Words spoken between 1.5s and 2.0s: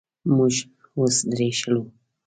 شولو.